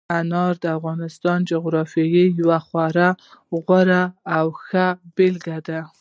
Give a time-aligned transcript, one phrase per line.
[0.19, 3.09] انار د افغانستان د جغرافیې یوه خورا
[3.65, 4.03] غوره
[4.37, 4.85] او ښه
[5.15, 5.81] بېلګه ده.